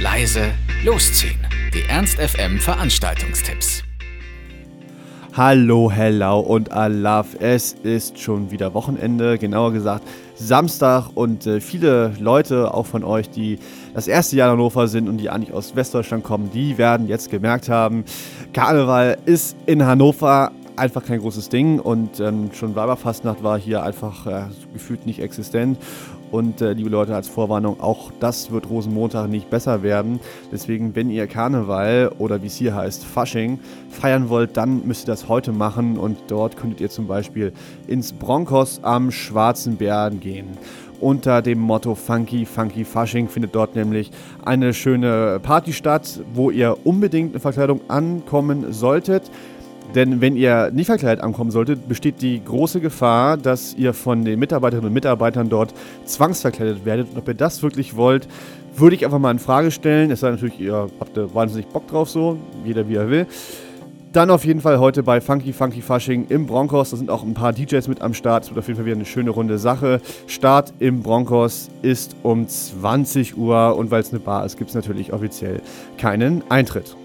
[0.00, 0.52] leise,
[0.84, 1.44] losziehen.
[1.74, 3.82] Die Ernst FM Veranstaltungstipps.
[5.36, 7.34] Hallo, hello und Alaf.
[7.40, 10.04] Es ist schon wieder Wochenende, genauer gesagt
[10.36, 13.58] Samstag und äh, viele Leute, auch von euch, die
[13.92, 17.28] das erste Jahr in Hannover sind und die eigentlich aus Westdeutschland kommen, die werden jetzt
[17.28, 18.04] gemerkt haben,
[18.52, 24.26] Karneval ist in Hannover einfach kein großes Ding und ähm, schon Weiberfastnacht war hier einfach
[24.26, 25.76] äh, gefühlt nicht existent.
[26.30, 30.20] Und äh, liebe Leute, als Vorwarnung, auch das wird Rosenmontag nicht besser werden.
[30.52, 33.58] Deswegen, wenn ihr Karneval oder wie es hier heißt, Fasching
[33.90, 35.98] feiern wollt, dann müsst ihr das heute machen.
[35.98, 37.52] Und dort könntet ihr zum Beispiel
[37.86, 40.58] ins Bronkos am Schwarzen Bären gehen
[41.00, 44.10] unter dem Motto Funky Funky Fasching findet dort nämlich
[44.44, 49.30] eine schöne Party statt, wo ihr unbedingt eine Verkleidung ankommen solltet.
[49.94, 54.38] Denn wenn ihr nicht verkleidet ankommen solltet, besteht die große Gefahr, dass ihr von den
[54.38, 55.72] Mitarbeiterinnen und Mitarbeitern dort
[56.04, 57.10] zwangsverkleidet werdet.
[57.10, 58.28] Und ob ihr das wirklich wollt,
[58.76, 60.10] würde ich einfach mal in Frage stellen.
[60.10, 63.26] Es sei natürlich, ihr habt da wahnsinnig Bock drauf so, jeder wie er will.
[64.12, 66.90] Dann auf jeden Fall heute bei Funky Funky Fasching im Broncos.
[66.90, 68.44] Da sind auch ein paar DJs mit am Start.
[68.44, 70.00] Es wird auf jeden Fall wieder eine schöne runde Sache.
[70.26, 74.74] Start im Broncos ist um 20 Uhr und weil es eine Bar ist, gibt es
[74.74, 75.60] natürlich offiziell
[75.98, 76.96] keinen Eintritt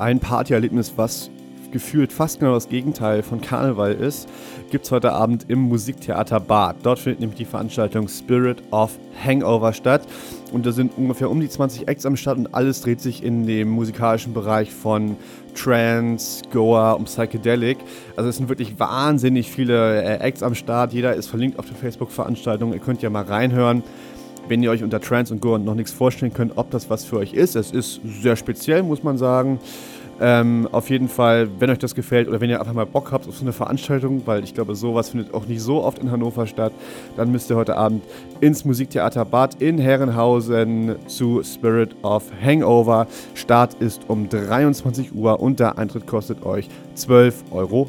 [0.00, 1.30] ein Partyerlebnis, was
[1.70, 4.28] gefühlt fast genau das Gegenteil von Karneval ist,
[4.70, 6.76] gibt es heute Abend im Musiktheater Bad.
[6.82, 10.02] Dort findet nämlich die Veranstaltung Spirit of Hangover statt.
[10.52, 13.46] Und da sind ungefähr um die 20 Acts am Start und alles dreht sich in
[13.46, 15.16] dem musikalischen Bereich von
[15.54, 17.78] Trance, Goa und Psychedelic.
[18.16, 20.92] Also es sind wirklich wahnsinnig viele äh, Acts am Start.
[20.92, 22.72] Jeder ist verlinkt auf der Facebook-Veranstaltung.
[22.72, 23.84] Ihr könnt ja mal reinhören
[24.50, 27.18] wenn ihr euch unter Trance und Goa noch nichts vorstellen könnt, ob das was für
[27.18, 27.54] euch ist.
[27.54, 29.60] Es ist sehr speziell, muss man sagen.
[30.20, 33.26] Ähm, auf jeden Fall, wenn euch das gefällt oder wenn ihr einfach mal Bock habt
[33.26, 36.46] auf so eine Veranstaltung, weil ich glaube, sowas findet auch nicht so oft in Hannover
[36.46, 36.72] statt,
[37.16, 38.04] dann müsst ihr heute Abend
[38.40, 43.06] ins Musiktheater Bad in Herrenhausen zu Spirit of Hangover.
[43.34, 47.88] Start ist um 23 Uhr und der Eintritt kostet euch 12,50 Euro.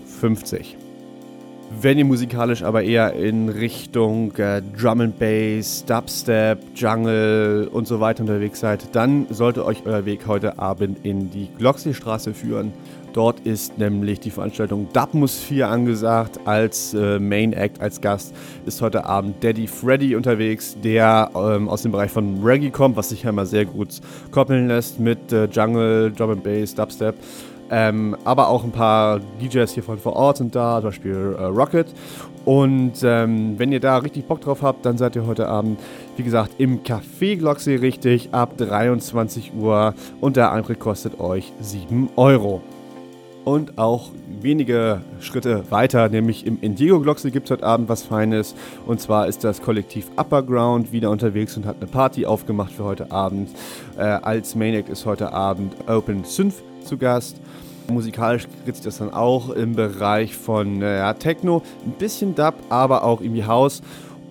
[1.79, 7.99] Wenn ihr musikalisch aber eher in Richtung äh, Drum and Bass, Dubstep, Jungle und so
[7.99, 12.73] weiter unterwegs seid, dann sollte euch euer Weg heute Abend in die Glocksy-Straße führen.
[13.13, 16.39] Dort ist nämlich die Veranstaltung Dubmosphere angesagt.
[16.45, 21.81] Als äh, Main Act, als Gast ist heute Abend Daddy Freddy unterwegs, der ähm, aus
[21.81, 25.45] dem Bereich von Reggae kommt, was sich ja immer sehr gut koppeln lässt mit äh,
[25.45, 27.15] Jungle, Drum and Bass, Dubstep.
[27.71, 31.43] Ähm, aber auch ein paar DJs hier von vor Ort sind da, zum Beispiel äh,
[31.45, 31.87] Rocket.
[32.43, 35.79] Und ähm, wenn ihr da richtig Bock drauf habt, dann seid ihr heute Abend,
[36.17, 42.09] wie gesagt, im Café Glocksee richtig ab 23 Uhr und der Eintritt kostet euch 7
[42.15, 42.61] Euro.
[43.43, 48.53] Und auch wenige Schritte weiter, nämlich im Indigo Glocksee gibt es heute Abend was Feines.
[48.85, 53.11] Und zwar ist das Kollektiv Upperground wieder unterwegs und hat eine Party aufgemacht für heute
[53.11, 53.49] Abend.
[53.97, 57.37] Äh, als Main Act ist heute Abend Open Synth zu Gast.
[57.89, 63.03] Musikalisch dreht sich das dann auch im Bereich von äh, Techno, ein bisschen Dub, aber
[63.03, 63.81] auch irgendwie House.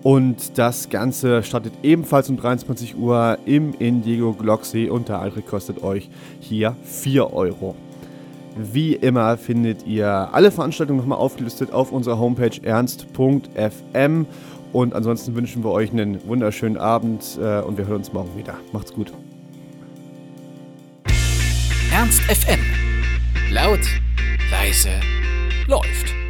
[0.03, 5.83] Und das Ganze startet ebenfalls um 23 Uhr im Indigo Glocksee und der Eintritt kostet
[5.83, 7.75] euch hier 4 Euro.
[8.55, 14.25] Wie immer findet ihr alle Veranstaltungen nochmal aufgelistet auf unserer Homepage ernst.fm.
[14.73, 18.55] Und ansonsten wünschen wir euch einen wunderschönen Abend äh, und wir hören uns morgen wieder.
[18.71, 19.11] Macht's gut.
[21.91, 22.59] Ernst FM.
[23.51, 23.81] Laut,
[24.49, 24.89] leise,
[25.67, 26.20] läuft.